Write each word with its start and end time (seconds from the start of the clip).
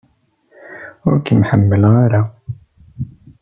Ur 1.07 1.15
kem-ḥemmleɣ 1.25 1.93
ara! 2.05 2.21